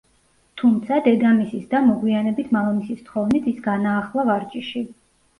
[0.59, 4.83] თუმცა, დედამისის და მოგვიანებით მამამისის თხოვნით, ის განაახლა ვარჯიში.